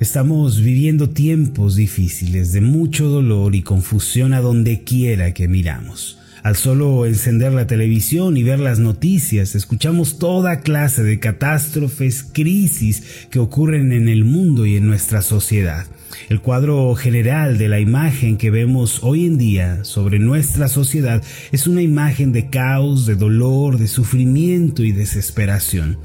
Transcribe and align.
Estamos 0.00 0.62
viviendo 0.62 1.10
tiempos 1.10 1.76
difíciles 1.76 2.52
de 2.52 2.62
mucho 2.62 3.10
dolor 3.10 3.54
y 3.54 3.60
confusión 3.60 4.32
a 4.32 4.40
donde 4.40 4.82
quiera 4.82 5.34
que 5.34 5.46
miramos. 5.46 6.18
Al 6.42 6.56
solo 6.56 7.04
encender 7.04 7.52
la 7.52 7.66
televisión 7.66 8.38
y 8.38 8.42
ver 8.42 8.60
las 8.60 8.78
noticias, 8.78 9.54
escuchamos 9.54 10.18
toda 10.18 10.60
clase 10.60 11.02
de 11.02 11.20
catástrofes, 11.20 12.22
crisis 12.22 13.26
que 13.30 13.40
ocurren 13.40 13.92
en 13.92 14.08
el 14.08 14.24
mundo 14.24 14.64
y 14.64 14.76
en 14.76 14.86
nuestra 14.86 15.20
sociedad. 15.20 15.84
El 16.30 16.40
cuadro 16.40 16.94
general 16.94 17.58
de 17.58 17.68
la 17.68 17.78
imagen 17.78 18.38
que 18.38 18.50
vemos 18.50 19.00
hoy 19.02 19.26
en 19.26 19.36
día 19.36 19.84
sobre 19.84 20.18
nuestra 20.18 20.68
sociedad 20.68 21.22
es 21.52 21.66
una 21.66 21.82
imagen 21.82 22.32
de 22.32 22.48
caos, 22.48 23.04
de 23.04 23.16
dolor, 23.16 23.76
de 23.76 23.86
sufrimiento 23.86 24.82
y 24.82 24.92
desesperación. 24.92 25.98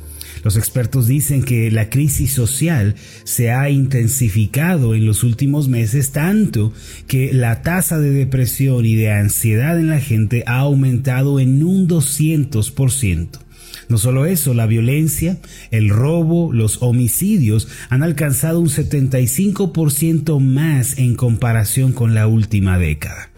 Los 0.43 0.57
expertos 0.57 1.07
dicen 1.07 1.43
que 1.43 1.71
la 1.71 1.89
crisis 1.89 2.31
social 2.31 2.95
se 3.23 3.51
ha 3.51 3.69
intensificado 3.69 4.95
en 4.95 5.05
los 5.05 5.23
últimos 5.23 5.67
meses 5.67 6.11
tanto 6.11 6.73
que 7.07 7.33
la 7.33 7.61
tasa 7.61 7.99
de 7.99 8.11
depresión 8.11 8.85
y 8.85 8.95
de 8.95 9.11
ansiedad 9.11 9.79
en 9.79 9.89
la 9.89 9.99
gente 9.99 10.43
ha 10.47 10.59
aumentado 10.59 11.39
en 11.39 11.63
un 11.63 11.87
200%. 11.87 13.39
No 13.87 13.97
solo 13.97 14.25
eso, 14.25 14.53
la 14.53 14.65
violencia, 14.65 15.37
el 15.71 15.89
robo, 15.89 16.51
los 16.51 16.81
homicidios 16.81 17.67
han 17.89 18.01
alcanzado 18.03 18.59
un 18.59 18.69
75% 18.69 20.39
más 20.39 20.97
en 20.97 21.15
comparación 21.15 21.91
con 21.91 22.15
la 22.15 22.27
última 22.27 22.79
década. 22.79 23.29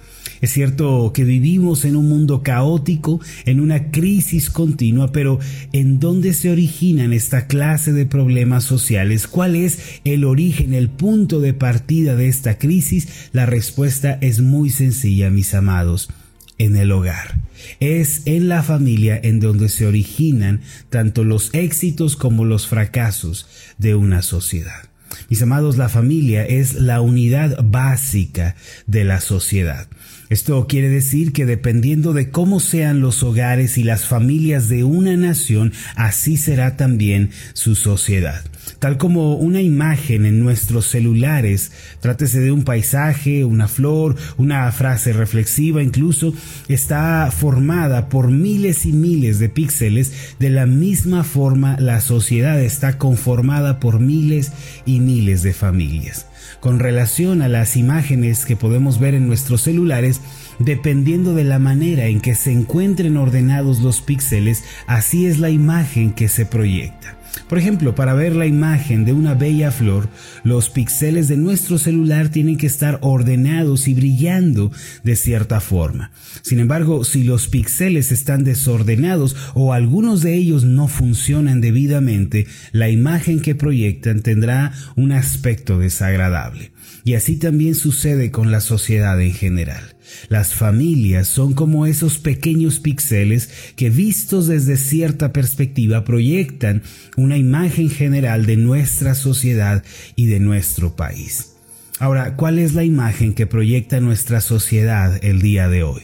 Es 0.41 0.51
cierto 0.51 1.11
que 1.13 1.23
vivimos 1.23 1.85
en 1.85 1.95
un 1.95 2.07
mundo 2.07 2.43
caótico, 2.43 3.19
en 3.45 3.59
una 3.59 3.91
crisis 3.91 4.49
continua, 4.49 5.11
pero 5.11 5.39
¿en 5.73 5.99
dónde 5.99 6.33
se 6.33 6.51
originan 6.51 7.13
esta 7.13 7.47
clase 7.47 7.93
de 7.93 8.05
problemas 8.05 8.63
sociales? 8.63 9.27
¿Cuál 9.27 9.55
es 9.55 9.79
el 10.03 10.23
origen, 10.23 10.73
el 10.73 10.89
punto 10.89 11.39
de 11.39 11.53
partida 11.53 12.15
de 12.15 12.27
esta 12.27 12.57
crisis? 12.57 13.29
La 13.31 13.45
respuesta 13.45 14.17
es 14.21 14.41
muy 14.41 14.69
sencilla, 14.69 15.29
mis 15.29 15.53
amados, 15.53 16.09
en 16.57 16.75
el 16.75 16.91
hogar. 16.91 17.39
Es 17.79 18.21
en 18.25 18.47
la 18.47 18.63
familia 18.63 19.19
en 19.21 19.39
donde 19.39 19.69
se 19.69 19.85
originan 19.85 20.61
tanto 20.89 21.23
los 21.23 21.53
éxitos 21.53 22.15
como 22.15 22.45
los 22.45 22.67
fracasos 22.67 23.47
de 23.77 23.95
una 23.95 24.21
sociedad. 24.21 24.89
Mis 25.29 25.41
amados, 25.41 25.77
la 25.77 25.89
familia 25.89 26.45
es 26.45 26.75
la 26.75 27.01
unidad 27.01 27.57
básica 27.63 28.55
de 28.85 29.03
la 29.03 29.19
sociedad. 29.19 29.87
Esto 30.29 30.67
quiere 30.67 30.89
decir 30.89 31.33
que 31.33 31.45
dependiendo 31.45 32.13
de 32.13 32.29
cómo 32.29 32.59
sean 32.59 32.99
los 32.99 33.23
hogares 33.23 33.77
y 33.77 33.83
las 33.83 34.05
familias 34.05 34.69
de 34.69 34.83
una 34.83 35.15
nación, 35.15 35.73
así 35.95 36.37
será 36.37 36.75
también 36.77 37.31
su 37.53 37.75
sociedad 37.75 38.43
tal 38.79 38.97
como 38.97 39.35
una 39.35 39.61
imagen 39.61 40.25
en 40.25 40.39
nuestros 40.39 40.85
celulares, 40.85 41.71
trátese 41.99 42.39
de 42.39 42.51
un 42.51 42.63
paisaje, 42.63 43.45
una 43.45 43.67
flor, 43.67 44.15
una 44.37 44.71
frase 44.71 45.13
reflexiva 45.13 45.81
incluso, 45.81 46.33
está 46.67 47.31
formada 47.31 48.09
por 48.09 48.29
miles 48.29 48.85
y 48.85 48.93
miles 48.93 49.39
de 49.39 49.49
píxeles, 49.49 50.35
de 50.39 50.49
la 50.49 50.65
misma 50.65 51.23
forma 51.23 51.77
la 51.79 52.01
sociedad 52.01 52.61
está 52.61 52.97
conformada 52.97 53.79
por 53.79 53.99
miles 53.99 54.51
y 54.85 54.99
miles 54.99 55.43
de 55.43 55.53
familias. 55.53 56.26
Con 56.59 56.79
relación 56.79 57.41
a 57.41 57.47
las 57.47 57.75
imágenes 57.77 58.45
que 58.45 58.55
podemos 58.55 58.99
ver 58.99 59.13
en 59.13 59.27
nuestros 59.27 59.61
celulares, 59.61 60.21
dependiendo 60.59 61.33
de 61.33 61.43
la 61.43 61.59
manera 61.59 62.05
en 62.07 62.21
que 62.21 62.35
se 62.35 62.51
encuentren 62.51 63.17
ordenados 63.17 63.79
los 63.79 64.01
píxeles, 64.01 64.63
así 64.87 65.25
es 65.25 65.39
la 65.39 65.49
imagen 65.49 66.13
que 66.13 66.27
se 66.27 66.45
proyecta. 66.45 67.17
Por 67.47 67.57
ejemplo, 67.57 67.95
para 67.95 68.13
ver 68.13 68.35
la 68.35 68.45
imagen 68.45 69.05
de 69.05 69.13
una 69.13 69.33
bella 69.33 69.71
flor, 69.71 70.09
los 70.43 70.69
píxeles 70.69 71.27
de 71.27 71.37
nuestro 71.37 71.77
celular 71.77 72.29
tienen 72.29 72.57
que 72.57 72.67
estar 72.67 72.99
ordenados 73.01 73.87
y 73.87 73.93
brillando 73.93 74.71
de 75.03 75.15
cierta 75.15 75.59
forma. 75.59 76.11
Sin 76.41 76.59
embargo, 76.59 77.03
si 77.03 77.23
los 77.23 77.47
píxeles 77.47 78.11
están 78.11 78.43
desordenados 78.43 79.35
o 79.53 79.73
algunos 79.73 80.21
de 80.21 80.35
ellos 80.35 80.63
no 80.63 80.87
funcionan 80.87 81.61
debidamente, 81.61 82.47
la 82.71 82.89
imagen 82.89 83.39
que 83.39 83.55
proyectan 83.55 84.21
tendrá 84.21 84.73
un 84.95 85.11
aspecto 85.11 85.79
desagradable. 85.79 86.71
Y 87.07 87.15
así 87.15 87.37
también 87.37 87.73
sucede 87.73 88.31
con 88.31 88.51
la 88.51 88.59
sociedad 88.59 89.21
en 89.21 89.31
general. 89.31 89.95
Las 90.27 90.53
familias 90.53 91.29
son 91.29 91.53
como 91.53 91.85
esos 91.85 92.17
pequeños 92.17 92.81
píxeles 92.81 93.49
que 93.77 93.89
vistos 93.89 94.47
desde 94.47 94.75
cierta 94.75 95.31
perspectiva 95.31 96.03
proyectan 96.03 96.83
una 97.15 97.37
imagen 97.37 97.89
general 97.89 98.45
de 98.45 98.57
nuestra 98.57 99.15
sociedad 99.15 99.85
y 100.17 100.25
de 100.25 100.41
nuestro 100.41 100.97
país. 100.97 101.53
Ahora, 101.97 102.35
¿cuál 102.35 102.59
es 102.59 102.73
la 102.73 102.83
imagen 102.83 103.33
que 103.33 103.47
proyecta 103.47 104.01
nuestra 104.01 104.41
sociedad 104.41 105.17
el 105.23 105.41
día 105.41 105.69
de 105.69 105.83
hoy? 105.83 106.01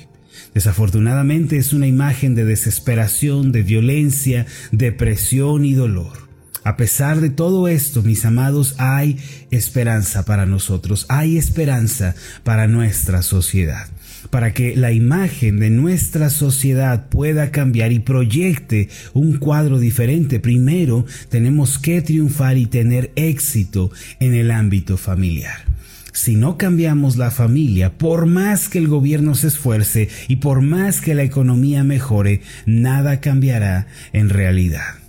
Desafortunadamente 0.53 1.57
es 1.57 1.73
una 1.73 1.87
imagen 1.87 2.33
de 2.33 2.45
desesperación, 2.45 3.51
de 3.51 3.63
violencia, 3.63 4.45
depresión 4.71 5.65
y 5.65 5.73
dolor. 5.73 6.22
A 6.63 6.77
pesar 6.77 7.19
de 7.19 7.29
todo 7.29 7.67
esto, 7.67 8.01
mis 8.03 8.23
amados, 8.23 8.75
hay 8.77 9.17
esperanza 9.51 10.23
para 10.23 10.45
nosotros, 10.45 11.05
hay 11.09 11.37
esperanza 11.37 12.15
para 12.43 12.67
nuestra 12.67 13.21
sociedad. 13.21 13.87
Para 14.29 14.53
que 14.53 14.75
la 14.77 14.93
imagen 14.93 15.59
de 15.59 15.69
nuestra 15.69 16.29
sociedad 16.29 17.09
pueda 17.09 17.51
cambiar 17.51 17.91
y 17.91 17.99
proyecte 17.99 18.87
un 19.13 19.37
cuadro 19.37 19.77
diferente, 19.77 20.39
primero 20.39 21.05
tenemos 21.29 21.77
que 21.77 22.01
triunfar 22.01 22.57
y 22.57 22.65
tener 22.65 23.11
éxito 23.15 23.91
en 24.21 24.33
el 24.33 24.49
ámbito 24.49 24.95
familiar. 24.95 25.65
Si 26.13 26.35
no 26.35 26.57
cambiamos 26.57 27.17
la 27.17 27.31
familia, 27.31 27.97
por 27.97 28.25
más 28.25 28.69
que 28.69 28.77
el 28.77 28.87
gobierno 28.87 29.35
se 29.35 29.47
esfuerce 29.47 30.07
y 30.29 30.37
por 30.37 30.61
más 30.61 31.01
que 31.01 31.15
la 31.15 31.23
economía 31.23 31.83
mejore, 31.83 32.41
nada 32.65 33.19
cambiará 33.19 33.87
en 34.13 34.29
realidad. 34.29 35.02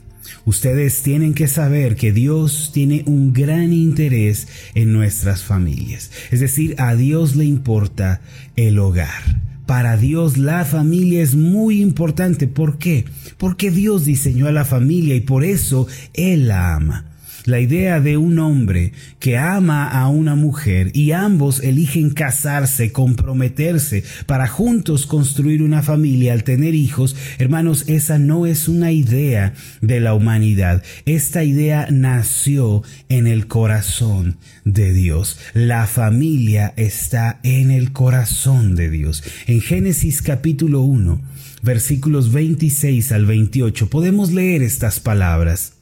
Ustedes 0.47 1.03
tienen 1.03 1.33
que 1.33 1.49
saber 1.49 1.97
que 1.97 2.13
Dios 2.13 2.71
tiene 2.73 3.03
un 3.07 3.33
gran 3.33 3.73
interés 3.73 4.47
en 4.75 4.93
nuestras 4.93 5.43
familias. 5.43 6.11
Es 6.31 6.41
decir, 6.41 6.75
a 6.79 6.95
Dios 6.95 7.35
le 7.35 7.45
importa 7.45 8.21
el 8.57 8.79
hogar. 8.79 9.43
Para 9.67 9.97
Dios 9.97 10.37
la 10.37 10.67
familia 10.67 11.23
es 11.23 11.35
muy 11.35 11.81
importante. 11.81 12.47
¿Por 12.47 12.79
qué? 12.79 13.07
Porque 13.39 13.71
Dios 13.71 14.05
diseñó 14.05 14.47
a 14.47 14.53
la 14.53 14.67
familia 14.67 15.15
y 15.15 15.21
por 15.21 15.45
eso 15.45 15.87
Él 16.13 16.49
la 16.49 16.75
ama. 16.75 17.14
La 17.47 17.61
idea 17.61 18.01
de 18.01 18.17
un 18.17 18.39
hombre 18.39 18.93
que 19.21 19.37
ama 19.37 19.87
a 19.87 20.09
una 20.09 20.35
mujer 20.35 20.91
y 20.95 21.13
ambos 21.13 21.63
eligen 21.63 22.09
casarse, 22.09 22.91
comprometerse 22.91 24.03
para 24.25 24.49
juntos 24.49 25.05
construir 25.05 25.63
una 25.63 25.83
familia 25.83 26.33
al 26.33 26.43
tener 26.43 26.75
hijos, 26.75 27.15
hermanos, 27.37 27.85
esa 27.87 28.19
no 28.19 28.47
es 28.47 28.67
una 28.67 28.93
idea 28.93 29.53
de 29.83 30.01
la 30.01 30.15
humanidad. 30.15 30.83
Esta 31.05 31.45
idea 31.45 31.87
nació 31.91 32.83
en 33.11 33.27
el 33.27 33.47
corazón 33.47 34.39
de 34.65 34.95
Dios. 34.95 35.39
La 35.53 35.87
familia 35.87 36.73
está 36.79 37.41
en 37.43 37.71
el 37.71 37.93
corazón 37.93 38.75
de 38.75 38.89
Dios. 38.89 39.23
En 39.47 39.61
Génesis 39.61 40.23
capítulo 40.23 40.81
1, 40.81 41.21
versículos 41.63 42.33
26 42.33 43.13
al 43.13 43.27
28 43.27 43.91
podemos 43.91 44.33
leer 44.33 44.63
estas 44.63 44.99
palabras. 44.99 45.74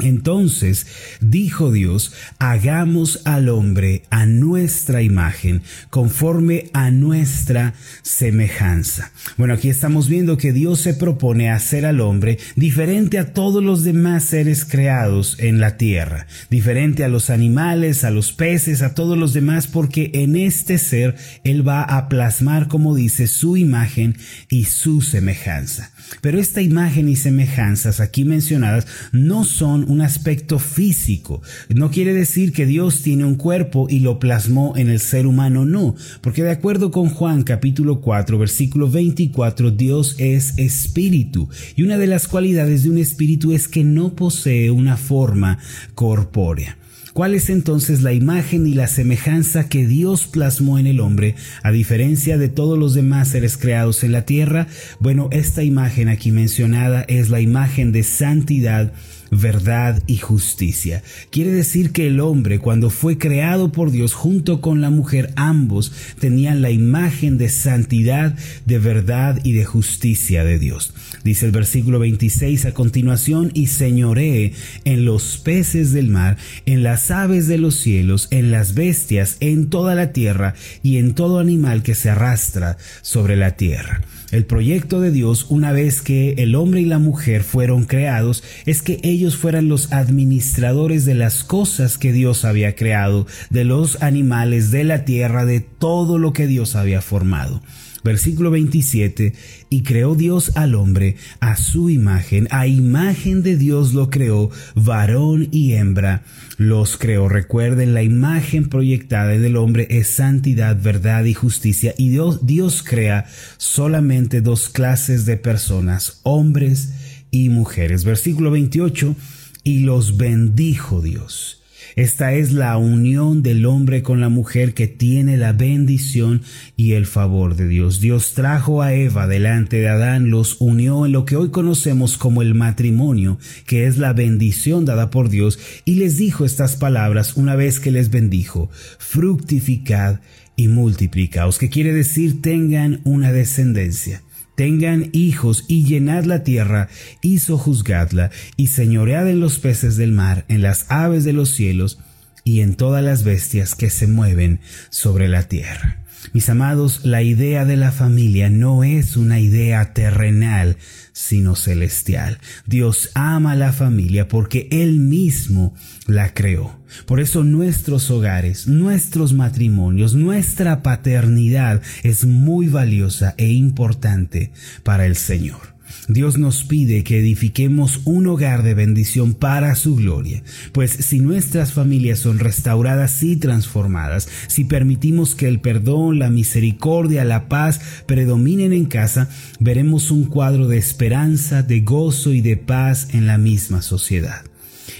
Entonces 0.00 0.88
dijo 1.20 1.70
Dios, 1.70 2.12
hagamos 2.40 3.20
al 3.24 3.48
hombre 3.48 4.02
a 4.10 4.26
nuestra 4.26 5.02
imagen, 5.02 5.62
conforme 5.90 6.68
a 6.72 6.90
nuestra 6.90 7.74
semejanza. 8.02 9.12
Bueno, 9.36 9.54
aquí 9.54 9.68
estamos 9.68 10.08
viendo 10.08 10.36
que 10.36 10.52
Dios 10.52 10.80
se 10.80 10.94
propone 10.94 11.48
hacer 11.48 11.86
al 11.86 12.00
hombre 12.00 12.38
diferente 12.56 13.20
a 13.20 13.32
todos 13.32 13.62
los 13.62 13.84
demás 13.84 14.24
seres 14.24 14.64
creados 14.64 15.36
en 15.38 15.60
la 15.60 15.76
tierra, 15.76 16.26
diferente 16.50 17.04
a 17.04 17.08
los 17.08 17.30
animales, 17.30 18.02
a 18.02 18.10
los 18.10 18.32
peces, 18.32 18.82
a 18.82 18.94
todos 18.94 19.16
los 19.16 19.32
demás, 19.32 19.68
porque 19.68 20.10
en 20.14 20.34
este 20.34 20.78
ser 20.78 21.14
Él 21.44 21.66
va 21.66 21.84
a 21.84 22.08
plasmar, 22.08 22.66
como 22.66 22.96
dice, 22.96 23.28
su 23.28 23.56
imagen 23.56 24.16
y 24.48 24.64
su 24.64 25.02
semejanza. 25.02 25.92
Pero 26.20 26.40
esta 26.40 26.62
imagen 26.62 27.08
y 27.08 27.14
semejanzas 27.14 28.00
aquí 28.00 28.24
mencionadas 28.24 28.86
no 29.12 29.44
son 29.44 29.83
un 29.88 30.00
aspecto 30.00 30.58
físico. 30.58 31.42
No 31.68 31.90
quiere 31.90 32.12
decir 32.12 32.52
que 32.52 32.66
Dios 32.66 33.02
tiene 33.02 33.24
un 33.24 33.34
cuerpo 33.34 33.86
y 33.88 34.00
lo 34.00 34.18
plasmó 34.18 34.74
en 34.76 34.88
el 34.88 35.00
ser 35.00 35.26
humano, 35.26 35.64
no. 35.64 35.94
Porque 36.20 36.42
de 36.42 36.50
acuerdo 36.50 36.90
con 36.90 37.08
Juan 37.08 37.42
capítulo 37.42 38.00
4 38.00 38.38
versículo 38.38 38.90
24, 38.90 39.70
Dios 39.70 40.16
es 40.18 40.58
espíritu. 40.58 41.48
Y 41.76 41.82
una 41.82 41.98
de 41.98 42.06
las 42.06 42.28
cualidades 42.28 42.82
de 42.82 42.90
un 42.90 42.98
espíritu 42.98 43.52
es 43.52 43.68
que 43.68 43.84
no 43.84 44.14
posee 44.14 44.70
una 44.70 44.96
forma 44.96 45.58
corpórea. 45.94 46.76
¿Cuál 47.14 47.36
es 47.36 47.48
entonces 47.48 48.02
la 48.02 48.12
imagen 48.12 48.66
y 48.66 48.74
la 48.74 48.88
semejanza 48.88 49.68
que 49.68 49.86
Dios 49.86 50.26
plasmó 50.26 50.80
en 50.80 50.88
el 50.88 50.98
hombre, 50.98 51.36
a 51.62 51.70
diferencia 51.70 52.38
de 52.38 52.48
todos 52.48 52.76
los 52.76 52.92
demás 52.92 53.28
seres 53.28 53.56
creados 53.56 54.02
en 54.02 54.10
la 54.10 54.22
tierra? 54.22 54.66
Bueno, 54.98 55.28
esta 55.30 55.62
imagen 55.62 56.08
aquí 56.08 56.32
mencionada 56.32 57.02
es 57.02 57.30
la 57.30 57.40
imagen 57.40 57.92
de 57.92 58.02
santidad 58.02 58.92
verdad 59.30 60.02
y 60.06 60.16
justicia. 60.18 61.02
Quiere 61.30 61.50
decir 61.50 61.90
que 61.92 62.06
el 62.06 62.20
hombre, 62.20 62.58
cuando 62.58 62.90
fue 62.90 63.18
creado 63.18 63.72
por 63.72 63.90
Dios 63.90 64.14
junto 64.14 64.60
con 64.60 64.80
la 64.80 64.90
mujer, 64.90 65.32
ambos 65.36 65.92
tenían 66.18 66.62
la 66.62 66.70
imagen 66.70 67.38
de 67.38 67.48
santidad, 67.48 68.36
de 68.64 68.78
verdad 68.78 69.40
y 69.44 69.52
de 69.52 69.64
justicia 69.64 70.44
de 70.44 70.58
Dios. 70.58 70.94
Dice 71.24 71.46
el 71.46 71.52
versículo 71.52 71.98
26 71.98 72.66
a 72.66 72.74
continuación, 72.74 73.50
y 73.54 73.68
señoree 73.68 74.52
en 74.84 75.04
los 75.04 75.38
peces 75.38 75.92
del 75.92 76.08
mar, 76.08 76.36
en 76.66 76.82
las 76.82 77.03
aves 77.10 77.48
de 77.48 77.58
los 77.58 77.76
cielos, 77.76 78.28
en 78.30 78.50
las 78.50 78.74
bestias, 78.74 79.36
en 79.40 79.70
toda 79.70 79.94
la 79.94 80.12
tierra 80.12 80.54
y 80.82 80.98
en 80.98 81.14
todo 81.14 81.38
animal 81.38 81.82
que 81.82 81.94
se 81.94 82.10
arrastra 82.10 82.76
sobre 83.02 83.36
la 83.36 83.56
tierra. 83.56 84.02
El 84.30 84.46
proyecto 84.46 85.00
de 85.00 85.10
Dios, 85.10 85.46
una 85.48 85.72
vez 85.72 86.02
que 86.02 86.32
el 86.38 86.54
hombre 86.56 86.80
y 86.80 86.86
la 86.86 86.98
mujer 86.98 87.44
fueron 87.44 87.84
creados, 87.84 88.42
es 88.66 88.82
que 88.82 88.98
ellos 89.02 89.36
fueran 89.36 89.68
los 89.68 89.92
administradores 89.92 91.04
de 91.04 91.14
las 91.14 91.44
cosas 91.44 91.98
que 91.98 92.12
Dios 92.12 92.44
había 92.44 92.74
creado, 92.74 93.26
de 93.50 93.64
los 93.64 94.02
animales, 94.02 94.70
de 94.70 94.84
la 94.84 95.04
tierra, 95.04 95.44
de 95.44 95.60
todo 95.60 96.18
lo 96.18 96.32
que 96.32 96.46
Dios 96.46 96.74
había 96.74 97.00
formado. 97.00 97.62
Versículo 98.04 98.50
27, 98.50 99.32
y 99.70 99.82
creó 99.82 100.14
Dios 100.14 100.52
al 100.56 100.74
hombre 100.74 101.16
a 101.40 101.56
su 101.56 101.88
imagen, 101.88 102.46
a 102.50 102.66
imagen 102.66 103.42
de 103.42 103.56
Dios 103.56 103.94
lo 103.94 104.10
creó, 104.10 104.50
varón 104.74 105.48
y 105.50 105.72
hembra 105.72 106.22
los 106.58 106.98
creó. 106.98 107.30
Recuerden, 107.30 107.94
la 107.94 108.02
imagen 108.02 108.68
proyectada 108.68 109.28
del 109.28 109.56
hombre 109.56 109.86
es 109.88 110.08
santidad, 110.08 110.78
verdad 110.80 111.24
y 111.24 111.32
justicia, 111.32 111.94
y 111.96 112.10
Dios, 112.10 112.46
Dios 112.46 112.82
crea 112.82 113.24
solamente 113.56 114.42
dos 114.42 114.68
clases 114.68 115.24
de 115.24 115.38
personas, 115.38 116.20
hombres 116.24 116.92
y 117.30 117.48
mujeres. 117.48 118.04
Versículo 118.04 118.50
28, 118.50 119.16
y 119.64 119.80
los 119.80 120.18
bendijo 120.18 121.00
Dios 121.00 121.63
esta 121.96 122.34
es 122.34 122.52
la 122.52 122.76
unión 122.76 123.42
del 123.42 123.66
hombre 123.66 124.02
con 124.02 124.20
la 124.20 124.28
mujer 124.28 124.74
que 124.74 124.88
tiene 124.88 125.36
la 125.36 125.52
bendición 125.52 126.42
y 126.76 126.92
el 126.92 127.06
favor 127.06 127.54
de 127.54 127.68
Dios. 127.68 128.00
Dios 128.00 128.32
trajo 128.34 128.82
a 128.82 128.94
Eva 128.94 129.26
delante 129.26 129.76
de 129.76 129.88
Adán, 129.88 130.30
los 130.30 130.56
unió 130.60 131.06
en 131.06 131.12
lo 131.12 131.24
que 131.24 131.36
hoy 131.36 131.50
conocemos 131.50 132.18
como 132.18 132.42
el 132.42 132.54
matrimonio, 132.54 133.38
que 133.66 133.86
es 133.86 133.98
la 133.98 134.12
bendición 134.12 134.84
dada 134.84 135.10
por 135.10 135.28
Dios, 135.28 135.58
y 135.84 135.94
les 135.94 136.16
dijo 136.16 136.44
estas 136.44 136.76
palabras 136.76 137.36
una 137.36 137.54
vez 137.54 137.78
que 137.78 137.90
les 137.92 138.10
bendijo, 138.10 138.70
fructificad 138.98 140.20
y 140.56 140.68
multiplicaos, 140.68 141.58
que 141.58 141.70
quiere 141.70 141.92
decir 141.92 142.42
tengan 142.42 143.00
una 143.04 143.32
descendencia 143.32 144.22
tengan 144.54 145.10
hijos 145.12 145.64
y 145.68 145.84
llenad 145.84 146.24
la 146.24 146.44
tierra 146.44 146.88
y 147.20 147.38
sojuzgadla 147.38 148.30
y 148.56 148.68
señoread 148.68 149.28
en 149.28 149.40
los 149.40 149.58
peces 149.58 149.96
del 149.96 150.12
mar, 150.12 150.44
en 150.48 150.62
las 150.62 150.86
aves 150.90 151.24
de 151.24 151.32
los 151.32 151.50
cielos 151.50 151.98
y 152.44 152.60
en 152.60 152.74
todas 152.74 153.02
las 153.02 153.24
bestias 153.24 153.74
que 153.74 153.90
se 153.90 154.06
mueven 154.06 154.60
sobre 154.90 155.28
la 155.28 155.44
tierra. 155.48 156.03
Mis 156.32 156.48
amados, 156.48 157.04
la 157.04 157.22
idea 157.22 157.64
de 157.64 157.76
la 157.76 157.92
familia 157.92 158.50
no 158.50 158.84
es 158.84 159.16
una 159.16 159.40
idea 159.40 159.92
terrenal, 159.92 160.76
sino 161.12 161.54
celestial. 161.54 162.38
Dios 162.66 163.10
ama 163.14 163.52
a 163.52 163.56
la 163.56 163.72
familia 163.72 164.26
porque 164.28 164.68
Él 164.70 164.98
mismo 164.98 165.74
la 166.06 166.34
creó. 166.34 166.80
Por 167.06 167.20
eso 167.20 167.44
nuestros 167.44 168.10
hogares, 168.10 168.66
nuestros 168.66 169.32
matrimonios, 169.32 170.14
nuestra 170.14 170.82
paternidad 170.82 171.82
es 172.02 172.24
muy 172.24 172.68
valiosa 172.68 173.34
e 173.36 173.48
importante 173.48 174.52
para 174.82 175.06
el 175.06 175.16
Señor. 175.16 175.73
Dios 176.08 176.36
nos 176.36 176.64
pide 176.64 177.02
que 177.02 177.18
edifiquemos 177.18 178.02
un 178.04 178.26
hogar 178.26 178.62
de 178.62 178.74
bendición 178.74 179.32
para 179.32 179.74
su 179.74 179.96
gloria, 179.96 180.42
pues 180.72 180.90
si 180.90 181.20
nuestras 181.20 181.72
familias 181.72 182.18
son 182.18 182.38
restauradas 182.38 183.22
y 183.22 183.36
transformadas, 183.36 184.28
si 184.46 184.64
permitimos 184.64 185.34
que 185.34 185.48
el 185.48 185.60
perdón, 185.60 186.18
la 186.18 186.28
misericordia, 186.28 187.24
la 187.24 187.48
paz 187.48 187.80
predominen 188.06 188.74
en 188.74 188.84
casa, 188.84 189.30
veremos 189.60 190.10
un 190.10 190.24
cuadro 190.24 190.68
de 190.68 190.76
esperanza, 190.76 191.62
de 191.62 191.80
gozo 191.80 192.34
y 192.34 192.42
de 192.42 192.58
paz 192.58 193.08
en 193.12 193.26
la 193.26 193.38
misma 193.38 193.80
sociedad. 193.80 194.44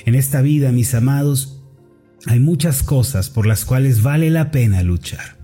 En 0.07 0.15
esta 0.15 0.41
vida, 0.41 0.73
mis 0.73 0.95
amados, 0.95 1.63
hay 2.27 2.41
muchas 2.41 2.83
cosas 2.83 3.29
por 3.29 3.47
las 3.47 3.67
cuales 3.67 4.03
vale 4.03 4.31
la 4.31 4.51
pena 4.51 4.83
luchar. 4.83 5.44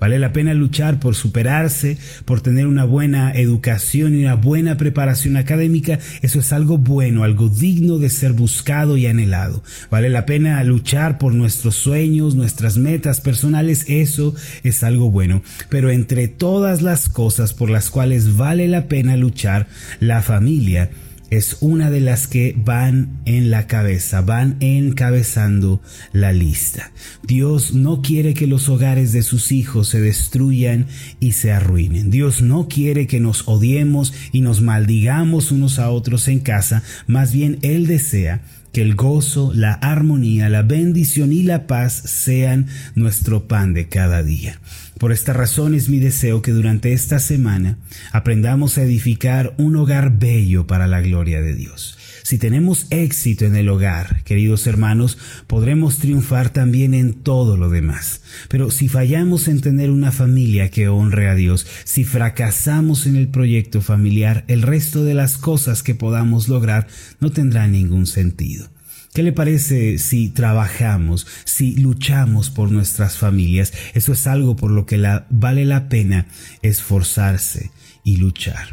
Vale 0.00 0.18
la 0.18 0.32
pena 0.32 0.54
luchar 0.54 0.98
por 0.98 1.14
superarse, 1.14 1.98
por 2.24 2.40
tener 2.40 2.66
una 2.66 2.84
buena 2.84 3.32
educación 3.32 4.14
y 4.14 4.24
una 4.24 4.34
buena 4.34 4.78
preparación 4.78 5.36
académica. 5.36 5.98
Eso 6.22 6.40
es 6.40 6.52
algo 6.52 6.78
bueno, 6.78 7.22
algo 7.22 7.48
digno 7.48 7.98
de 7.98 8.08
ser 8.08 8.32
buscado 8.32 8.96
y 8.96 9.06
anhelado. 9.06 9.62
Vale 9.90 10.08
la 10.08 10.26
pena 10.26 10.64
luchar 10.64 11.18
por 11.18 11.34
nuestros 11.34 11.74
sueños, 11.74 12.34
nuestras 12.34 12.78
metas 12.78 13.20
personales. 13.20 13.84
Eso 13.88 14.34
es 14.62 14.82
algo 14.82 15.10
bueno. 15.10 15.42
Pero 15.68 15.90
entre 15.90 16.28
todas 16.28 16.80
las 16.80 17.08
cosas 17.08 17.52
por 17.52 17.68
las 17.68 17.90
cuales 17.90 18.36
vale 18.36 18.68
la 18.68 18.86
pena 18.88 19.16
luchar, 19.16 19.68
la 20.00 20.22
familia 20.22 20.90
es 21.30 21.58
una 21.60 21.90
de 21.90 22.00
las 22.00 22.26
que 22.26 22.54
van 22.56 23.20
en 23.24 23.50
la 23.50 23.66
cabeza, 23.66 24.20
van 24.20 24.56
encabezando 24.60 25.80
la 26.12 26.32
lista. 26.32 26.92
Dios 27.22 27.72
no 27.72 28.02
quiere 28.02 28.34
que 28.34 28.46
los 28.46 28.68
hogares 28.68 29.12
de 29.12 29.22
sus 29.22 29.52
hijos 29.52 29.88
se 29.88 30.00
destruyan 30.00 30.86
y 31.20 31.32
se 31.32 31.52
arruinen. 31.52 32.10
Dios 32.10 32.42
no 32.42 32.68
quiere 32.68 33.06
que 33.06 33.20
nos 33.20 33.46
odiemos 33.46 34.12
y 34.32 34.40
nos 34.40 34.60
maldigamos 34.60 35.52
unos 35.52 35.78
a 35.78 35.90
otros 35.90 36.28
en 36.28 36.40
casa, 36.40 36.82
más 37.06 37.32
bien 37.32 37.58
Él 37.62 37.86
desea 37.86 38.42
que 38.72 38.82
el 38.82 38.94
gozo, 38.94 39.52
la 39.54 39.72
armonía, 39.72 40.48
la 40.48 40.62
bendición 40.62 41.32
y 41.32 41.42
la 41.42 41.66
paz 41.66 41.92
sean 41.92 42.66
nuestro 42.94 43.48
pan 43.48 43.74
de 43.74 43.88
cada 43.88 44.22
día. 44.22 44.60
Por 45.00 45.12
esta 45.12 45.32
razón 45.32 45.74
es 45.74 45.88
mi 45.88 45.98
deseo 45.98 46.42
que 46.42 46.50
durante 46.50 46.92
esta 46.92 47.20
semana 47.20 47.78
aprendamos 48.12 48.76
a 48.76 48.82
edificar 48.82 49.54
un 49.56 49.76
hogar 49.76 50.18
bello 50.18 50.66
para 50.66 50.86
la 50.86 51.00
gloria 51.00 51.40
de 51.40 51.54
Dios. 51.54 51.96
Si 52.22 52.36
tenemos 52.36 52.86
éxito 52.90 53.46
en 53.46 53.56
el 53.56 53.70
hogar, 53.70 54.22
queridos 54.24 54.66
hermanos, 54.66 55.16
podremos 55.46 55.96
triunfar 55.96 56.50
también 56.50 56.92
en 56.92 57.14
todo 57.14 57.56
lo 57.56 57.70
demás. 57.70 58.20
Pero 58.50 58.70
si 58.70 58.88
fallamos 58.88 59.48
en 59.48 59.62
tener 59.62 59.88
una 59.88 60.12
familia 60.12 60.70
que 60.70 60.88
honre 60.88 61.30
a 61.30 61.34
Dios, 61.34 61.66
si 61.84 62.04
fracasamos 62.04 63.06
en 63.06 63.16
el 63.16 63.28
proyecto 63.28 63.80
familiar, 63.80 64.44
el 64.48 64.60
resto 64.60 65.02
de 65.02 65.14
las 65.14 65.38
cosas 65.38 65.82
que 65.82 65.94
podamos 65.94 66.50
lograr 66.50 66.88
no 67.20 67.30
tendrá 67.30 67.66
ningún 67.68 68.06
sentido. 68.06 68.68
¿Qué 69.12 69.24
le 69.24 69.32
parece 69.32 69.98
si 69.98 70.28
trabajamos, 70.28 71.26
si 71.44 71.74
luchamos 71.76 72.48
por 72.50 72.70
nuestras 72.70 73.16
familias? 73.16 73.72
Eso 73.94 74.12
es 74.12 74.26
algo 74.28 74.54
por 74.54 74.70
lo 74.70 74.86
que 74.86 75.02
vale 75.30 75.64
la 75.64 75.88
pena 75.88 76.26
esforzarse 76.62 77.72
y 78.04 78.18
luchar. 78.18 78.68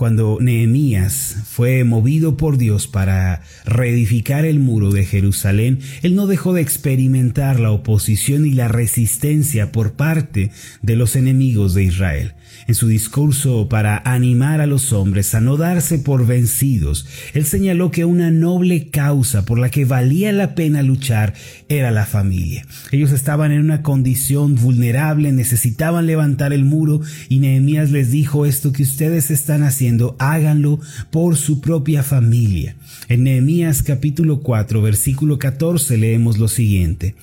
Cuando 0.00 0.38
Nehemías 0.40 1.36
fue 1.44 1.84
movido 1.84 2.38
por 2.38 2.56
Dios 2.56 2.86
para 2.86 3.42
reedificar 3.66 4.46
el 4.46 4.58
muro 4.58 4.92
de 4.92 5.04
Jerusalén, 5.04 5.80
él 6.00 6.14
no 6.14 6.26
dejó 6.26 6.54
de 6.54 6.62
experimentar 6.62 7.60
la 7.60 7.70
oposición 7.70 8.46
y 8.46 8.52
la 8.52 8.68
resistencia 8.68 9.72
por 9.72 9.92
parte 9.92 10.52
de 10.80 10.96
los 10.96 11.16
enemigos 11.16 11.74
de 11.74 11.84
Israel. 11.84 12.32
En 12.66 12.74
su 12.74 12.88
discurso 12.88 13.68
para 13.68 14.00
animar 14.04 14.60
a 14.60 14.66
los 14.66 14.92
hombres 14.92 15.34
a 15.34 15.40
no 15.40 15.56
darse 15.56 15.98
por 15.98 16.26
vencidos, 16.26 17.06
él 17.34 17.44
señaló 17.44 17.90
que 17.90 18.04
una 18.04 18.30
noble 18.30 18.88
causa 18.90 19.44
por 19.44 19.58
la 19.58 19.70
que 19.70 19.84
valía 19.84 20.32
la 20.32 20.54
pena 20.54 20.82
luchar 20.82 21.34
era 21.68 21.90
la 21.90 22.06
familia. 22.06 22.64
Ellos 22.90 23.10
estaban 23.12 23.52
en 23.52 23.60
una 23.60 23.82
condición 23.82 24.54
vulnerable, 24.54 25.32
necesitaban 25.32 26.06
levantar 26.06 26.52
el 26.52 26.64
muro 26.64 27.00
y 27.28 27.40
Nehemías 27.40 27.90
les 27.90 28.10
dijo 28.10 28.46
esto 28.46 28.72
que 28.72 28.82
ustedes 28.82 29.30
están 29.30 29.62
haciendo, 29.62 29.89
háganlo 30.18 30.80
por 31.10 31.36
su 31.36 31.60
propia 31.60 32.02
familia. 32.02 32.76
En 33.08 33.24
Nehemías 33.24 33.82
capítulo 33.82 34.40
4 34.40 34.82
versículo 34.82 35.38
14 35.38 35.96
leemos 35.96 36.38
lo 36.38 36.48
siguiente. 36.48 37.14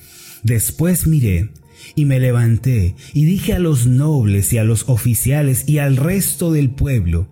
Después 0.42 1.06
miré 1.06 1.50
y 1.94 2.04
me 2.04 2.20
levanté 2.20 2.94
y 3.12 3.24
dije 3.24 3.54
a 3.54 3.58
los 3.58 3.86
nobles 3.86 4.52
y 4.52 4.58
a 4.58 4.64
los 4.64 4.88
oficiales 4.88 5.68
y 5.68 5.78
al 5.78 5.96
resto 5.96 6.52
del 6.52 6.70
pueblo, 6.70 7.28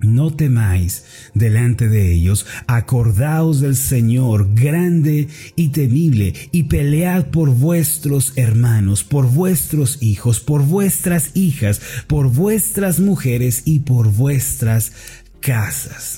no 0.00 0.30
temáis 0.30 1.04
delante 1.34 1.88
de 1.88 2.12
ellos, 2.12 2.46
acordaos 2.66 3.60
del 3.60 3.76
Señor 3.76 4.54
grande 4.54 5.28
y 5.56 5.68
temible, 5.68 6.34
y 6.52 6.64
pelead 6.64 7.26
por 7.30 7.50
vuestros 7.50 8.32
hermanos, 8.36 9.04
por 9.04 9.26
vuestros 9.26 10.02
hijos, 10.02 10.40
por 10.40 10.62
vuestras 10.62 11.30
hijas, 11.34 11.80
por 12.06 12.30
vuestras 12.30 13.00
mujeres 13.00 13.62
y 13.64 13.80
por 13.80 14.12
vuestras 14.12 14.92
casas. 15.40 16.17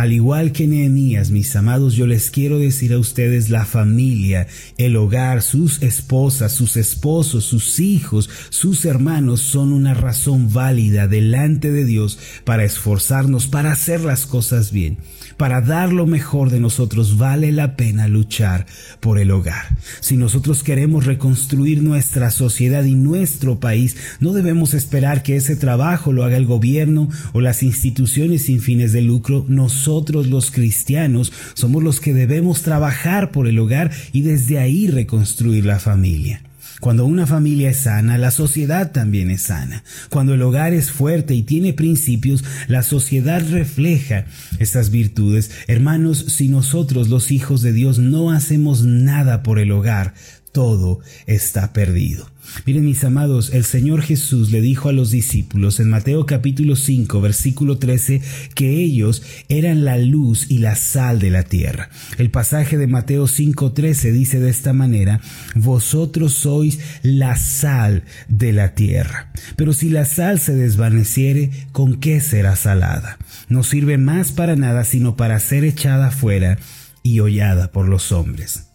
Al 0.00 0.14
igual 0.14 0.52
que 0.52 0.66
Nehemías, 0.66 1.30
mis 1.30 1.54
amados, 1.56 1.94
yo 1.94 2.06
les 2.06 2.30
quiero 2.30 2.58
decir 2.58 2.94
a 2.94 2.98
ustedes 2.98 3.50
la 3.50 3.66
familia, 3.66 4.46
el 4.78 4.96
hogar, 4.96 5.42
sus 5.42 5.82
esposas, 5.82 6.52
sus 6.52 6.78
esposos, 6.78 7.44
sus 7.44 7.78
hijos, 7.80 8.30
sus 8.48 8.86
hermanos 8.86 9.42
son 9.42 9.74
una 9.74 9.92
razón 9.92 10.54
válida 10.54 11.06
delante 11.06 11.70
de 11.70 11.84
Dios 11.84 12.18
para 12.44 12.64
esforzarnos, 12.64 13.46
para 13.46 13.72
hacer 13.72 14.00
las 14.00 14.24
cosas 14.24 14.72
bien 14.72 14.96
para 15.36 15.62
dar 15.62 15.90
lo 15.90 16.06
mejor 16.06 16.50
de 16.50 16.60
nosotros 16.60 17.16
vale 17.16 17.50
la 17.50 17.74
pena 17.74 18.08
luchar 18.08 18.66
por 19.00 19.18
el 19.18 19.30
hogar. 19.30 19.74
Si 20.00 20.18
nosotros 20.18 20.62
queremos 20.62 21.06
reconstruir 21.06 21.82
nuestra 21.82 22.30
sociedad 22.30 22.84
y 22.84 22.94
nuestro 22.94 23.58
país, 23.58 23.96
no 24.20 24.34
debemos 24.34 24.74
esperar 24.74 25.22
que 25.22 25.36
ese 25.36 25.56
trabajo 25.56 26.12
lo 26.12 26.24
haga 26.24 26.36
el 26.36 26.44
gobierno 26.44 27.08
o 27.32 27.40
las 27.40 27.62
instituciones 27.62 28.42
sin 28.42 28.60
fines 28.60 28.92
de 28.92 29.00
lucro. 29.00 29.46
Nosotros 29.48 29.89
los 30.26 30.50
cristianos 30.50 31.32
somos 31.54 31.82
los 31.82 32.00
que 32.00 32.14
debemos 32.14 32.62
trabajar 32.62 33.32
por 33.32 33.46
el 33.46 33.58
hogar 33.58 33.90
y 34.12 34.22
desde 34.22 34.58
ahí 34.58 34.88
reconstruir 34.88 35.64
la 35.66 35.78
familia. 35.78 36.42
Cuando 36.80 37.04
una 37.04 37.26
familia 37.26 37.68
es 37.68 37.80
sana, 37.80 38.16
la 38.16 38.30
sociedad 38.30 38.90
también 38.90 39.30
es 39.30 39.42
sana. 39.42 39.84
Cuando 40.08 40.32
el 40.32 40.40
hogar 40.40 40.72
es 40.72 40.90
fuerte 40.90 41.34
y 41.34 41.42
tiene 41.42 41.74
principios, 41.74 42.42
la 42.68 42.82
sociedad 42.82 43.42
refleja 43.50 44.24
estas 44.58 44.90
virtudes. 44.90 45.50
Hermanos, 45.66 46.24
si 46.28 46.48
nosotros 46.48 47.08
los 47.08 47.32
hijos 47.32 47.60
de 47.60 47.74
Dios 47.74 47.98
no 47.98 48.30
hacemos 48.30 48.82
nada 48.82 49.42
por 49.42 49.58
el 49.58 49.72
hogar, 49.72 50.14
todo 50.52 51.00
está 51.26 51.72
perdido. 51.72 52.28
Miren 52.66 52.84
mis 52.84 53.04
amados, 53.04 53.52
el 53.54 53.64
Señor 53.64 54.02
Jesús 54.02 54.50
le 54.50 54.60
dijo 54.60 54.88
a 54.88 54.92
los 54.92 55.10
discípulos 55.10 55.78
en 55.78 55.88
Mateo 55.88 56.26
capítulo 56.26 56.74
5 56.74 57.20
versículo 57.20 57.78
13 57.78 58.22
que 58.54 58.82
ellos 58.82 59.22
eran 59.48 59.84
la 59.84 59.98
luz 59.98 60.46
y 60.50 60.58
la 60.58 60.74
sal 60.74 61.20
de 61.20 61.30
la 61.30 61.44
tierra. 61.44 61.90
El 62.18 62.30
pasaje 62.30 62.76
de 62.76 62.86
Mateo 62.86 63.26
5:13 63.26 64.10
dice 64.10 64.40
de 64.40 64.50
esta 64.50 64.72
manera, 64.72 65.20
vosotros 65.54 66.32
sois 66.32 66.80
la 67.02 67.36
sal 67.36 68.04
de 68.28 68.52
la 68.52 68.74
tierra. 68.74 69.32
Pero 69.56 69.72
si 69.72 69.88
la 69.88 70.04
sal 70.04 70.40
se 70.40 70.54
desvaneciere, 70.54 71.50
¿con 71.72 72.00
qué 72.00 72.20
será 72.20 72.56
salada? 72.56 73.18
No 73.48 73.62
sirve 73.62 73.98
más 73.98 74.32
para 74.32 74.56
nada 74.56 74.84
sino 74.84 75.16
para 75.16 75.38
ser 75.38 75.64
echada 75.64 76.10
fuera 76.10 76.58
y 77.02 77.20
hollada 77.20 77.70
por 77.70 77.88
los 77.88 78.12
hombres. 78.12 78.66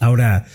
Ahora, 0.00 0.46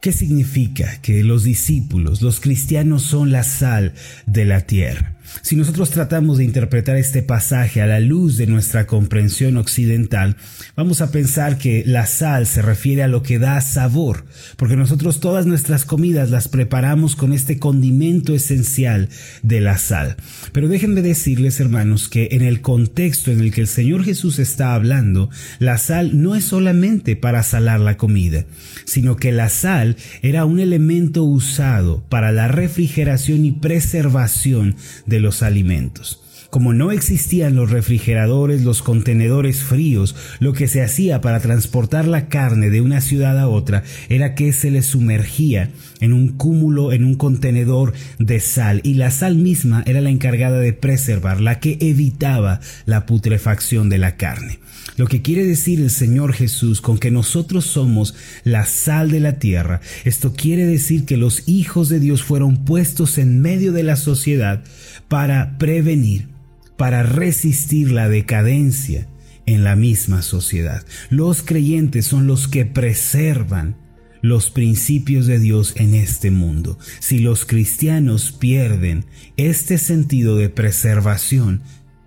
¿Qué 0.00 0.12
significa 0.12 0.98
que 1.02 1.22
los 1.22 1.44
discípulos, 1.44 2.22
los 2.22 2.40
cristianos 2.40 3.02
son 3.02 3.32
la 3.32 3.42
sal 3.42 3.92
de 4.24 4.46
la 4.46 4.62
tierra? 4.62 5.19
Si 5.42 5.56
nosotros 5.56 5.90
tratamos 5.90 6.38
de 6.38 6.44
interpretar 6.44 6.96
este 6.96 7.22
pasaje 7.22 7.80
a 7.80 7.86
la 7.86 8.00
luz 8.00 8.36
de 8.36 8.46
nuestra 8.46 8.86
comprensión 8.86 9.56
occidental, 9.56 10.36
vamos 10.76 11.00
a 11.00 11.10
pensar 11.10 11.58
que 11.58 11.82
la 11.86 12.06
sal 12.06 12.46
se 12.46 12.62
refiere 12.62 13.02
a 13.02 13.08
lo 13.08 13.22
que 13.22 13.38
da 13.38 13.60
sabor, 13.60 14.24
porque 14.56 14.76
nosotros 14.76 15.20
todas 15.20 15.46
nuestras 15.46 15.84
comidas 15.84 16.30
las 16.30 16.48
preparamos 16.48 17.16
con 17.16 17.32
este 17.32 17.58
condimento 17.58 18.34
esencial 18.34 19.08
de 19.42 19.60
la 19.60 19.78
sal. 19.78 20.16
Pero 20.52 20.68
déjenme 20.68 21.02
decirles, 21.02 21.60
hermanos, 21.60 22.08
que 22.08 22.28
en 22.32 22.42
el 22.42 22.60
contexto 22.60 23.30
en 23.30 23.40
el 23.40 23.52
que 23.52 23.62
el 23.62 23.68
Señor 23.68 24.04
Jesús 24.04 24.38
está 24.38 24.74
hablando, 24.74 25.30
la 25.58 25.78
sal 25.78 26.20
no 26.20 26.34
es 26.34 26.44
solamente 26.44 27.16
para 27.16 27.42
salar 27.42 27.80
la 27.80 27.96
comida, 27.96 28.44
sino 28.84 29.16
que 29.16 29.32
la 29.32 29.48
sal 29.48 29.96
era 30.22 30.44
un 30.44 30.60
elemento 30.60 31.24
usado 31.24 32.04
para 32.08 32.32
la 32.32 32.48
refrigeración 32.48 33.44
y 33.44 33.52
preservación 33.52 34.76
de 35.06 35.19
los 35.20 35.42
alimentos. 35.42 36.20
Como 36.50 36.72
no 36.72 36.90
existían 36.90 37.54
los 37.54 37.70
refrigeradores, 37.70 38.62
los 38.62 38.82
contenedores 38.82 39.62
fríos, 39.62 40.16
lo 40.40 40.52
que 40.52 40.66
se 40.66 40.82
hacía 40.82 41.20
para 41.20 41.38
transportar 41.38 42.08
la 42.08 42.26
carne 42.26 42.70
de 42.70 42.80
una 42.80 43.00
ciudad 43.00 43.38
a 43.38 43.46
otra 43.46 43.84
era 44.08 44.34
que 44.34 44.52
se 44.52 44.72
le 44.72 44.82
sumergía 44.82 45.70
en 46.00 46.12
un 46.12 46.28
cúmulo, 46.28 46.92
en 46.92 47.04
un 47.04 47.14
contenedor 47.14 47.92
de 48.18 48.40
sal, 48.40 48.80
y 48.82 48.94
la 48.94 49.12
sal 49.12 49.36
misma 49.36 49.84
era 49.86 50.00
la 50.00 50.10
encargada 50.10 50.58
de 50.58 50.72
preservar, 50.72 51.40
la 51.40 51.60
que 51.60 51.78
evitaba 51.80 52.58
la 52.84 53.06
putrefacción 53.06 53.88
de 53.88 53.98
la 53.98 54.16
carne. 54.16 54.58
Lo 54.96 55.06
que 55.06 55.22
quiere 55.22 55.44
decir 55.44 55.80
el 55.80 55.90
Señor 55.90 56.32
Jesús 56.32 56.80
con 56.80 56.98
que 56.98 57.12
nosotros 57.12 57.64
somos 57.64 58.16
la 58.42 58.66
sal 58.66 59.12
de 59.12 59.20
la 59.20 59.38
tierra, 59.38 59.80
esto 60.04 60.32
quiere 60.32 60.66
decir 60.66 61.04
que 61.04 61.16
los 61.16 61.48
hijos 61.48 61.88
de 61.88 62.00
Dios 62.00 62.24
fueron 62.24 62.64
puestos 62.64 63.18
en 63.18 63.40
medio 63.40 63.70
de 63.70 63.84
la 63.84 63.94
sociedad 63.94 64.64
para 65.08 65.56
prevenir, 65.58 66.39
para 66.80 67.02
resistir 67.02 67.92
la 67.92 68.08
decadencia 68.08 69.06
en 69.44 69.64
la 69.64 69.76
misma 69.76 70.22
sociedad. 70.22 70.82
Los 71.10 71.42
creyentes 71.42 72.06
son 72.06 72.26
los 72.26 72.48
que 72.48 72.64
preservan 72.64 73.76
los 74.22 74.48
principios 74.48 75.26
de 75.26 75.38
Dios 75.38 75.74
en 75.76 75.94
este 75.94 76.30
mundo. 76.30 76.78
Si 76.98 77.18
los 77.18 77.44
cristianos 77.44 78.32
pierden 78.32 79.04
este 79.36 79.76
sentido 79.76 80.38
de 80.38 80.48
preservación, 80.48 81.60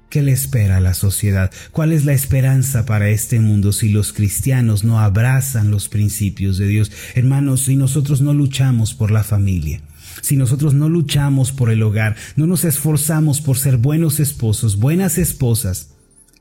¿Qué 0.09 0.21
le 0.21 0.31
espera 0.31 0.77
a 0.77 0.79
la 0.79 0.93
sociedad? 0.93 1.51
¿Cuál 1.71 1.91
es 1.91 2.05
la 2.05 2.13
esperanza 2.13 2.85
para 2.85 3.09
este 3.09 3.39
mundo 3.39 3.73
si 3.73 3.89
los 3.89 4.13
cristianos 4.13 4.83
no 4.83 4.99
abrazan 4.99 5.71
los 5.71 5.89
principios 5.89 6.59
de 6.59 6.67
Dios? 6.67 6.91
Hermanos, 7.15 7.61
si 7.61 7.75
nosotros 7.75 8.21
no 8.21 8.31
luchamos 8.31 8.93
por 8.93 9.09
la 9.09 9.23
familia, 9.23 9.81
si 10.23 10.37
nosotros 10.37 10.73
no 10.73 10.87
luchamos 10.87 11.51
por 11.51 11.69
el 11.69 11.83
hogar, 11.83 12.15
no 12.37 12.47
nos 12.47 12.63
esforzamos 12.63 13.41
por 13.41 13.57
ser 13.57 13.75
buenos 13.75 14.21
esposos, 14.21 14.77
buenas 14.77 15.17
esposas, 15.17 15.89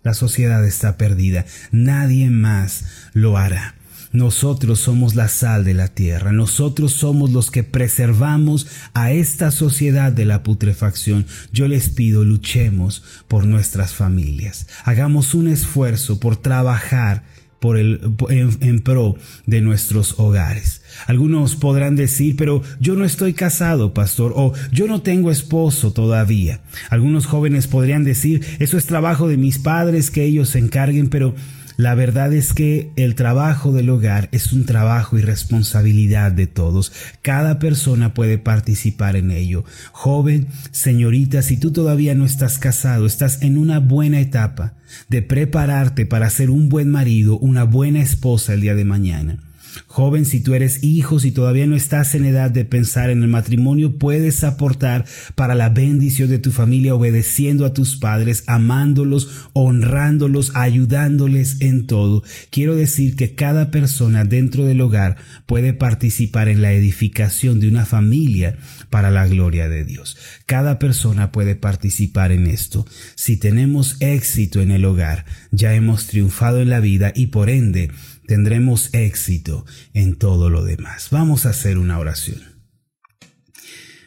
la 0.05 0.15
sociedad 0.15 0.65
está 0.65 0.97
perdida. 0.97 1.47
Nadie 1.73 2.31
más 2.31 2.85
lo 3.13 3.37
hará. 3.37 3.75
Nosotros 4.13 4.79
somos 4.79 5.17
la 5.17 5.27
sal 5.27 5.65
de 5.65 5.75
la 5.75 5.89
tierra, 5.89 6.31
nosotros 6.31 6.93
somos 6.93 7.33
los 7.33 7.51
que 7.51 7.65
preservamos 7.65 8.69
a 8.95 9.11
esta 9.11 9.51
sociedad 9.51 10.13
de 10.13 10.27
la 10.27 10.45
putrefacción. 10.45 11.27
Yo 11.53 11.67
les 11.67 11.89
pido, 11.89 12.23
luchemos 12.23 13.03
por 13.27 13.47
nuestras 13.47 13.95
familias, 13.95 14.69
hagamos 14.85 15.35
un 15.35 15.49
esfuerzo 15.49 16.21
por 16.21 16.37
trabajar 16.37 17.25
por 17.63 17.79
el, 17.79 18.01
en, 18.29 18.51
en, 18.61 18.81
pro 18.81 19.15
de 19.47 19.61
nuestros 19.61 20.19
hogares. 20.19 20.83
Algunos 21.07 21.55
podrán 21.55 21.95
decir, 21.95 22.35
pero 22.37 22.61
yo 22.81 22.97
no 22.97 23.05
estoy 23.05 23.35
casado, 23.35 23.95
pastor, 23.95 24.33
o 24.35 24.53
yo 24.73 24.89
no 24.89 25.01
tengo 25.03 25.31
esposo 25.31 25.93
todavía. 25.93 26.61
Algunos 26.91 27.27
jóvenes 27.27 27.69
podrían 27.69 28.03
decir, 28.03 28.45
eso 28.59 28.77
es 28.77 28.87
trabajo 28.87 29.29
de 29.29 29.37
mis 29.37 29.61
padres, 29.61 30.11
que 30.11 30.25
ellos 30.25 30.49
se 30.49 30.59
encarguen, 30.59 31.09
pero 31.09 31.37
la 31.77 31.95
verdad 31.95 32.33
es 32.33 32.53
que 32.53 32.91
el 32.97 33.15
trabajo 33.15 33.73
del 33.73 33.91
hogar 33.91 34.29
es 34.33 34.53
un 34.53 34.67
trabajo 34.67 35.19
y 35.19 35.23
responsabilidad 35.23 36.33
de 36.33 36.47
todos. 36.47 36.93
Cada 37.23 37.59
persona 37.59 38.15
puede 38.15 38.39
participar 38.39 39.17
en 39.17 39.31
ello. 39.31 39.65
Joven, 39.93 40.49
señorita, 40.71 41.43
si 41.43 41.57
tú 41.57 41.73
todavía 41.73 42.15
no 42.15 42.25
estás 42.25 42.59
casado, 42.59 43.07
estás 43.07 43.43
en 43.43 43.59
una 43.59 43.81
buena 43.81 44.21
etapa 44.21 44.75
de 45.09 45.23
prepararte 45.23 46.07
para 46.07 46.29
ser 46.31 46.51
un 46.51 46.69
buen 46.69 46.91
marido, 46.91 47.39
una 47.39 47.65
buena 47.65 48.01
esposa 48.01 48.55
el 48.55 48.61
día 48.61 48.75
de 48.75 48.85
mañana. 48.85 49.39
Joven, 49.87 50.25
si 50.25 50.41
tú 50.41 50.55
eres 50.55 50.83
hijo, 50.83 51.19
si 51.19 51.33
todavía 51.33 51.67
no 51.67 51.77
estás 51.77 52.15
en 52.15 52.25
edad 52.25 52.51
de 52.51 52.65
pensar 52.65 53.11
en 53.11 53.23
el 53.23 53.29
matrimonio, 53.29 53.99
puedes 53.99 54.45
aportar 54.45 55.05
para 55.35 55.55
la 55.55 55.69
bendición 55.69 56.29
de 56.29 56.39
tu 56.39 56.51
familia 56.51 56.95
obedeciendo 56.95 57.65
a 57.65 57.73
tus 57.73 57.97
padres, 57.97 58.45
amándolos, 58.47 59.49
honrándolos, 59.53 60.53
ayudándoles 60.55 61.61
en 61.61 61.87
todo. 61.87 62.23
Quiero 62.51 62.75
decir 62.77 63.17
que 63.17 63.35
cada 63.35 63.71
persona 63.71 64.25
dentro 64.25 64.65
del 64.65 64.81
hogar 64.81 65.17
puede 65.47 65.73
participar 65.73 66.49
en 66.49 66.63
la 66.63 66.73
edificación 66.73 67.61
de 67.61 67.69
una 67.69 67.87
familia 67.87 68.57
para 68.91 69.11
la 69.11 69.27
gloria 69.27 69.69
de 69.69 69.85
Dios. 69.85 70.17
Cada 70.47 70.79
persona 70.79 71.33
puede 71.33 71.57
participar 71.57 72.33
en 72.33 72.47
esto. 72.47 72.87
Si 73.15 73.37
tenemos 73.37 73.97
éxito 74.01 74.61
en 74.61 74.71
el 74.71 74.85
hogar, 74.85 75.25
ya 75.51 75.75
hemos 75.75 76.07
triunfado 76.07 76.61
en 76.61 76.71
la 76.71 76.81
vida 76.81 77.13
y 77.15 77.29
por 77.29 77.51
ende 77.51 77.91
tendremos 78.27 78.93
éxito 78.93 79.65
en 79.95 80.17
todo 80.17 80.51
lo 80.51 80.65
demás. 80.65 81.09
Vamos 81.11 81.47
a 81.47 81.51
hacer 81.51 81.79
una 81.79 81.99
oración. 81.99 82.41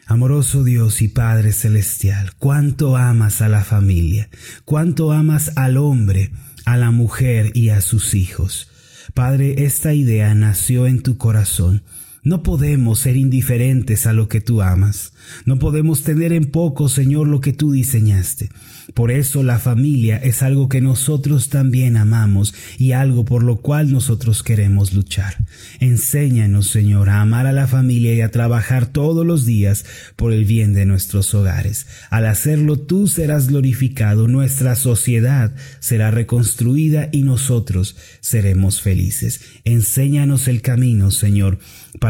Amoroso 0.08 0.62
Dios 0.62 1.02
y 1.02 1.08
Padre 1.08 1.52
Celestial, 1.52 2.34
cuánto 2.38 2.96
amas 2.96 3.42
a 3.42 3.48
la 3.48 3.64
familia, 3.64 4.28
cuánto 4.64 5.10
amas 5.10 5.50
al 5.56 5.76
hombre, 5.76 6.30
a 6.64 6.76
la 6.76 6.92
mujer 6.92 7.50
y 7.54 7.70
a 7.70 7.80
sus 7.80 8.14
hijos. 8.14 8.70
Padre, 9.14 9.64
esta 9.64 9.94
idea 9.94 10.34
nació 10.34 10.86
en 10.86 11.02
tu 11.02 11.18
corazón 11.18 11.82
No 12.26 12.42
podemos 12.42 12.98
ser 12.98 13.16
indiferentes 13.16 14.04
a 14.04 14.12
lo 14.12 14.28
que 14.28 14.40
tú 14.40 14.60
amas. 14.60 15.12
No 15.44 15.60
podemos 15.60 16.02
tener 16.02 16.32
en 16.32 16.46
poco, 16.46 16.88
Señor, 16.88 17.28
lo 17.28 17.40
que 17.40 17.52
tú 17.52 17.70
diseñaste. 17.70 18.48
Por 18.94 19.12
eso 19.12 19.44
la 19.44 19.60
familia 19.60 20.16
es 20.16 20.42
algo 20.42 20.68
que 20.68 20.80
nosotros 20.80 21.50
también 21.50 21.96
amamos 21.96 22.52
y 22.78 22.92
algo 22.92 23.24
por 23.24 23.44
lo 23.44 23.58
cual 23.58 23.92
nosotros 23.92 24.42
queremos 24.42 24.92
luchar. 24.92 25.36
Enséñanos, 25.78 26.66
Señor, 26.66 27.10
a 27.10 27.20
amar 27.20 27.46
a 27.46 27.52
la 27.52 27.68
familia 27.68 28.12
y 28.14 28.22
a 28.22 28.32
trabajar 28.32 28.86
todos 28.86 29.24
los 29.24 29.46
días 29.46 29.84
por 30.16 30.32
el 30.32 30.44
bien 30.44 30.72
de 30.72 30.84
nuestros 30.84 31.32
hogares. 31.32 31.86
Al 32.10 32.26
hacerlo 32.26 32.76
tú 32.76 33.06
serás 33.06 33.46
glorificado, 33.48 34.26
nuestra 34.26 34.74
sociedad 34.74 35.54
será 35.78 36.10
reconstruida 36.10 37.08
y 37.12 37.22
nosotros 37.22 37.96
seremos 38.20 38.80
felices. 38.80 39.40
Enséñanos 39.64 40.48
el 40.48 40.60
camino, 40.60 41.12
Señor, 41.12 41.58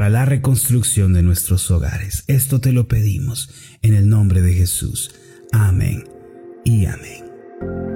para 0.06 0.20
la 0.20 0.24
reconstrucción 0.24 1.14
de 1.14 1.24
nuestros 1.24 1.68
hogares. 1.72 2.22
Esto 2.28 2.60
te 2.60 2.70
lo 2.70 2.86
pedimos 2.86 3.50
en 3.82 3.92
el 3.92 4.08
nombre 4.08 4.40
de 4.40 4.52
Jesús. 4.52 5.10
Amén 5.50 6.04
y 6.64 6.86
amén. 6.86 7.95